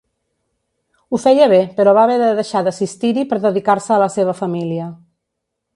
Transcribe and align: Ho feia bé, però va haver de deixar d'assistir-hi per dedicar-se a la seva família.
Ho 1.09 1.19
feia 1.25 1.49
bé, 1.51 1.59
però 1.81 1.93
va 1.99 2.07
haver 2.07 2.17
de 2.23 2.31
deixar 2.41 2.65
d'assistir-hi 2.69 3.29
per 3.35 3.41
dedicar-se 3.45 3.95
a 3.99 4.03
la 4.07 4.13
seva 4.19 4.39
família. 4.45 4.93